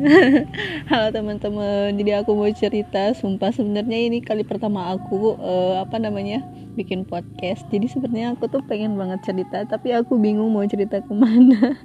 [0.90, 3.12] Halo teman-teman, jadi aku mau cerita.
[3.12, 6.40] Sumpah sebenarnya ini kali pertama aku uh, apa namanya
[6.72, 7.68] bikin podcast.
[7.68, 11.76] Jadi sebenarnya aku tuh pengen banget cerita, tapi aku bingung mau cerita ke mana.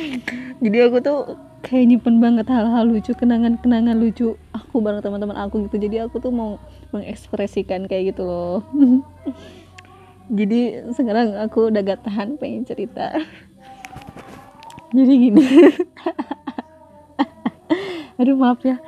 [0.64, 5.80] jadi aku tuh kayak nyimpen banget hal-hal lucu, kenangan-kenangan lucu aku bareng teman-teman aku gitu.
[5.80, 6.60] Jadi aku tuh mau
[6.92, 8.60] mengekspresikan kayak gitu loh.
[10.38, 13.16] jadi sekarang aku udah gak tahan pengen cerita.
[14.96, 15.48] jadi gini.
[18.20, 18.78] Aduh maaf ya.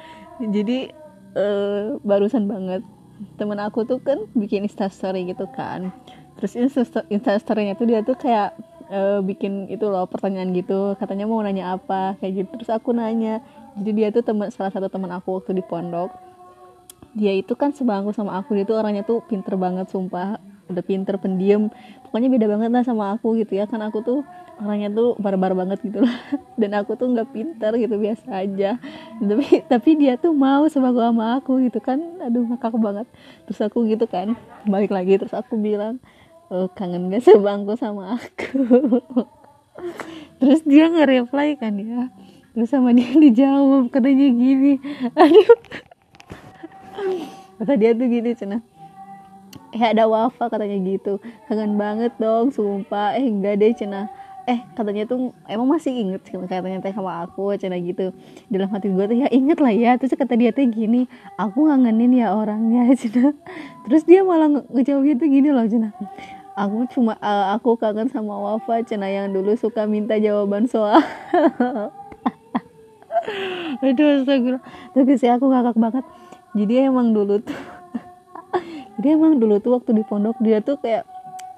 [0.41, 0.91] Jadi
[1.37, 2.83] uh, barusan banget
[3.41, 5.93] temen aku tuh kan bikin instastory gitu kan.
[6.37, 6.53] Terus
[7.09, 8.53] instastorynya tuh dia tuh kayak
[8.93, 10.93] uh, bikin itu loh pertanyaan gitu.
[11.01, 12.53] Katanya mau nanya apa kayak gitu.
[12.61, 13.41] Terus aku nanya.
[13.77, 16.13] Jadi dia tuh teman salah satu teman aku waktu di pondok.
[17.17, 21.15] Dia itu kan sebangku sama aku dia tuh orangnya tuh pinter banget sumpah udah pinter
[21.19, 21.71] pendiam.
[22.07, 23.65] Pokoknya beda banget lah sama aku gitu ya.
[23.67, 24.21] Kan aku tuh
[24.57, 26.17] orangnya tuh barbar banget gitu loh
[26.61, 28.81] dan aku tuh nggak pinter gitu biasa aja.
[29.21, 31.99] Tapi tapi dia tuh mau sebangku sama aku gitu kan.
[32.25, 33.07] Aduh ngakak banget.
[33.49, 35.21] Terus aku gitu kan balik lagi.
[35.21, 36.01] Terus aku bilang
[36.49, 38.65] oh, kangen gak sebangku sama aku?
[40.41, 42.09] Terus dia nge-reply kan ya.
[42.57, 44.81] Terus sama dia dijawab katanya gini.
[45.13, 45.59] Aduh.
[47.57, 48.61] Kata dia tuh gini cina
[49.77, 51.21] eh ada wafa katanya gitu.
[51.45, 53.13] Kangen banget dong sumpah.
[53.21, 54.09] Eh enggak deh cina.
[54.49, 58.17] Eh katanya tuh emang masih inget katanya teh sama aku cina gitu.
[58.49, 60.01] Dalam hati gue tuh ya inget lah ya.
[60.01, 61.05] Terus kata dia tuh gini
[61.37, 63.37] aku ngangenin ya orangnya cina.
[63.85, 65.93] Terus dia malah ngejawabnya tuh gini loh cina.
[66.57, 71.05] Aku cuma uh, aku kangen sama Wafa cina yang dulu suka minta jawaban soal.
[73.85, 74.65] Aduh astagfirullah.
[74.97, 76.05] Terus sih aku ngakak banget.
[76.57, 77.76] Jadi emang dulu tuh
[78.97, 81.05] jadi emang dulu tuh waktu di pondok dia tuh kayak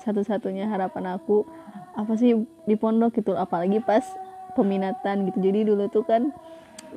[0.03, 1.47] satu-satunya harapan aku
[1.95, 2.35] apa sih
[2.67, 3.15] di pondok?
[3.19, 3.35] gitu.
[3.35, 4.03] Apalagi pas
[4.55, 5.39] peminatan gitu.
[5.43, 6.35] Jadi dulu tuh kan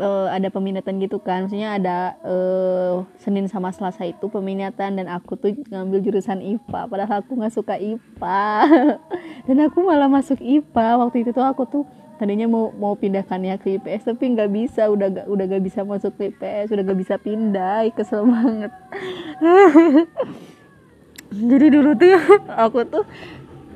[0.01, 1.45] uh, ada peminatan gitu kan.
[1.45, 7.21] Maksudnya ada uh, Senin sama Selasa itu peminatan dan aku tuh ngambil jurusan IPA padahal
[7.21, 8.45] aku nggak suka IPA
[9.49, 11.83] dan aku malah masuk IPA waktu itu tuh aku tuh
[12.21, 14.89] tadinya mau mau pindahkannya ke IPS tapi nggak bisa.
[14.89, 17.89] Udah gak, udah gak bisa masuk ke IPS udah gak bisa pindah.
[17.97, 18.73] Kesel banget
[21.49, 22.13] jadi dulu tuh
[22.53, 23.03] aku tuh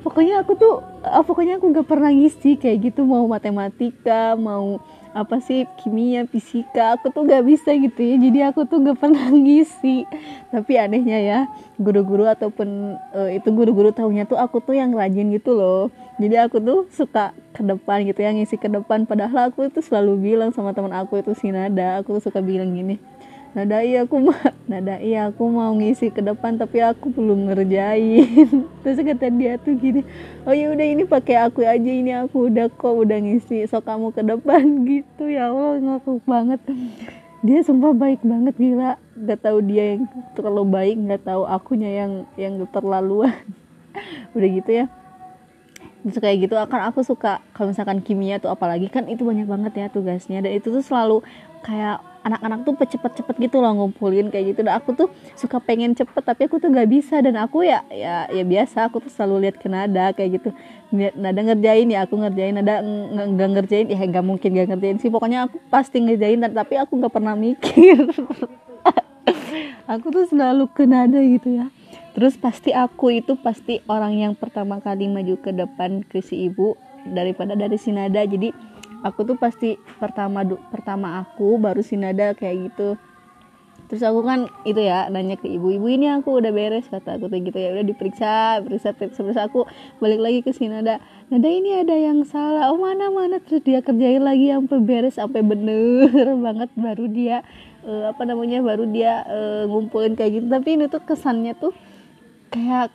[0.06, 4.78] pokoknya aku tuh ah, pokoknya aku nggak pernah ngisi kayak gitu mau matematika mau
[5.16, 8.20] apa sih kimia fisika aku tuh nggak bisa gitu ya.
[8.20, 10.04] Jadi aku tuh nggak pernah ngisi.
[10.52, 11.40] Tapi anehnya ya
[11.80, 15.88] guru-guru ataupun uh, itu guru-guru tahunya tuh aku tuh yang rajin gitu loh.
[16.20, 19.08] Jadi aku tuh suka ke depan gitu ya ngisi ke depan.
[19.08, 22.76] Padahal aku itu selalu bilang sama teman aku itu si Nada aku tuh suka bilang
[22.76, 23.00] gini
[23.56, 24.36] nada iya aku mau
[24.70, 28.52] nada iya aku mau ngisi ke depan tapi aku belum ngerjain.
[28.84, 30.04] Terus kata dia tuh gini
[30.44, 34.12] oh ya udah ini pakai aku aja ini aku udah kok udah ngisi so kamu
[34.12, 34.64] ke depan.
[34.92, 36.60] Gitu ya allah ngaku banget.
[37.48, 39.00] Dia sumpah baik banget gila.
[39.16, 40.04] Gak tahu dia yang
[40.36, 43.32] terlalu baik gak tahu akunya yang yang terlaluan
[44.36, 44.86] udah gitu ya.
[46.04, 49.74] Terus kayak gitu akan aku suka kalau misalkan kimia tuh apalagi kan itu banyak banget
[49.80, 50.44] ya tugasnya.
[50.44, 51.24] Dan itu tuh selalu
[51.64, 54.66] kayak anak-anak tuh cepet-cepet gitu loh ngumpulin kayak gitu.
[54.66, 57.22] Dan aku tuh suka pengen cepet tapi aku tuh gak bisa.
[57.22, 60.50] Dan aku ya ya ya biasa aku tuh selalu lihat ke nada kayak gitu.
[60.96, 62.58] Nada ngerjain ya aku ngerjain.
[62.58, 62.82] Nada
[63.30, 65.14] nggak ngerjain ya nggak mungkin gak ngerjain sih.
[65.14, 68.10] Pokoknya aku pasti ngerjain tapi aku nggak pernah mikir.
[69.86, 71.70] Aku tuh selalu ke nada gitu ya.
[72.18, 76.74] Terus pasti aku itu pasti orang yang pertama kali maju ke depan ke si ibu
[77.06, 78.26] daripada dari si nada.
[78.26, 78.50] Jadi
[79.06, 80.42] aku tuh pasti pertama
[80.74, 82.98] pertama aku baru sinada kayak gitu.
[83.86, 87.38] Terus aku kan itu ya nanya ke ibu-ibu ini aku udah beres kata aku tuh
[87.38, 87.54] gitu.
[87.54, 89.70] Ya udah diperiksa periksa terus aku
[90.02, 90.98] balik lagi ke sinada
[91.30, 91.46] nada.
[91.46, 92.74] Ini ada yang salah.
[92.74, 93.38] Oh mana mana?
[93.38, 96.10] Terus dia kerjain lagi sampai beres sampai bener
[96.50, 96.74] banget.
[96.74, 97.46] Baru dia
[97.86, 100.46] uh, apa namanya baru dia uh, ngumpulin kayak gitu.
[100.50, 101.78] Tapi ini tuh kesannya tuh
[102.50, 102.90] kayak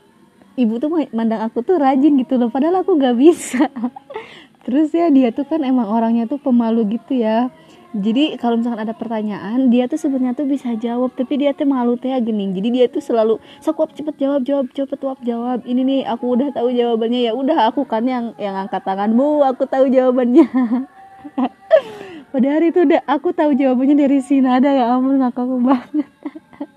[0.58, 3.64] ibu tuh mandang aku tuh rajin gitu loh padahal aku gak bisa
[4.70, 7.50] terus ya dia tuh kan emang orangnya tuh pemalu gitu ya.
[7.90, 11.98] Jadi kalau misalkan ada pertanyaan dia tuh sebenarnya tuh bisa jawab tapi dia tuh malu
[11.98, 12.54] teh gini.
[12.54, 15.58] Jadi dia tuh selalu sok cepet jawab jawab cepet jawab jawab.
[15.66, 17.20] Ini nih aku udah tahu jawabannya.
[17.26, 20.46] Ya udah aku kan yang yang angkat tanganmu aku tahu jawabannya.
[22.30, 26.06] Pada hari itu udah aku tahu jawabannya dari Sinada ya ampun ngakak banget.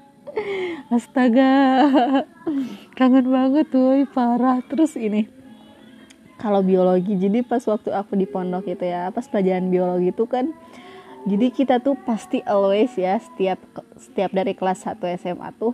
[0.97, 1.53] Astaga.
[2.97, 4.65] Kangen banget tuh parah.
[4.65, 5.42] Terus ini
[6.43, 10.51] kalau biologi jadi pas waktu aku di pondok itu ya pas pelajaran biologi itu kan
[11.23, 13.55] jadi kita tuh pasti always ya setiap
[13.95, 15.71] setiap dari kelas 1 SMA tuh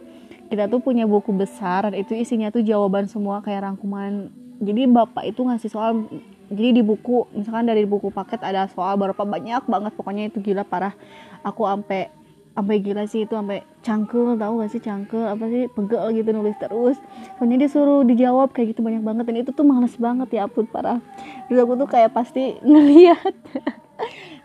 [0.49, 4.33] kita tuh punya buku besar dan itu isinya tuh jawaban semua kayak rangkuman.
[4.59, 6.09] Jadi bapak itu ngasih soal
[6.49, 10.65] jadi di buku misalkan dari buku paket ada soal berapa banyak banget pokoknya itu gila
[10.65, 10.97] parah.
[11.45, 12.09] Aku sampai
[12.55, 16.57] sampai gila sih itu sampai cangkel tahu gak sih cangkel apa sih pegel gitu nulis
[16.59, 16.97] terus.
[17.39, 20.67] Pokoknya dia suruh dijawab kayak gitu banyak banget dan itu tuh males banget ya ampun
[20.67, 20.99] parah.
[21.47, 23.33] Terus aku tuh kayak pasti ngeliat.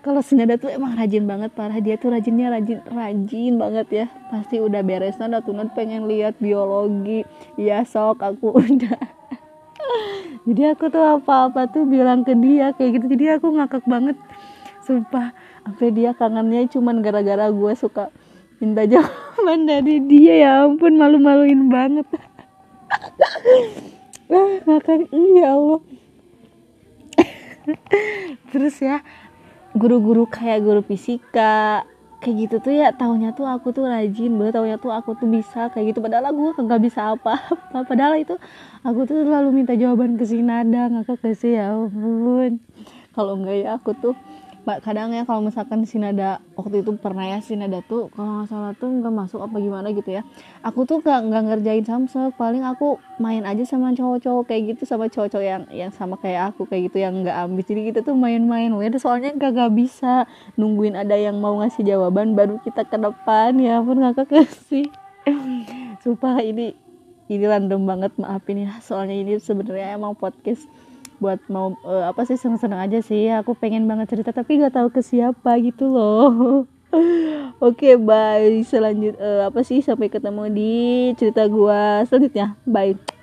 [0.04, 1.78] Kalau Senada tuh emang rajin banget parah.
[1.82, 4.06] Dia tuh rajinnya rajin rajin banget ya.
[4.30, 7.26] Pasti udah beres nada tuh pengen lihat biologi.
[7.58, 9.00] Ya sok aku udah.
[10.44, 13.06] Jadi aku tuh apa-apa tuh bilang ke dia kayak gitu.
[13.16, 14.14] Jadi aku ngakak banget
[14.84, 15.32] sumpah
[15.64, 18.12] sampai dia kangennya cuman gara-gara gue suka
[18.60, 20.34] minta jawaban dari dia.
[20.44, 22.06] Ya ampun malu-maluin banget.
[24.24, 25.84] Ah ngakak ya Allah.
[28.50, 29.04] Terus ya
[29.76, 31.84] guru-guru kayak guru fisika
[32.24, 35.68] kayak gitu tuh ya tahunya tuh aku tuh rajin banget tahunya tuh aku tuh bisa
[35.76, 36.00] kayak gitu.
[36.00, 37.84] Padahal aku nggak bisa apa-apa.
[37.84, 38.32] Padahal itu
[38.80, 42.64] aku tuh selalu minta jawaban ke si nada ngakak ke si ya ampun.
[43.12, 44.16] Kalau enggak ya aku tuh
[44.64, 48.48] kadang ya kalau misalkan si nada waktu itu pernah ya si nada tuh kalau nggak
[48.48, 50.24] salah tuh nggak masuk apa gimana gitu ya.
[50.64, 55.12] Aku tuh nggak nggak ngerjain samsek paling aku main aja sama cowok-cowok kayak gitu sama
[55.12, 57.64] cowok-cowok yang yang sama kayak aku kayak gitu yang nggak ambis.
[57.68, 60.24] Jadi kita tuh main-main ya soalnya nggak nggak bisa
[60.56, 63.60] nungguin ada yang mau ngasih jawaban baru kita ke depan.
[63.60, 64.88] Ya pun nggak kasih
[66.00, 66.72] sumpah ini
[67.28, 68.80] ini random banget maafin ya.
[68.80, 70.64] Soalnya ini sebenarnya emang podcast
[71.22, 74.88] buat mau uh, apa sih seneng-seneng aja sih aku pengen banget cerita tapi gak tahu
[74.90, 76.64] ke siapa gitu loh
[77.58, 78.62] Oke, okay, bye.
[78.62, 80.74] Selanjut uh, apa sih sampai ketemu di
[81.18, 82.54] cerita gua selanjutnya.
[82.62, 83.13] Bye.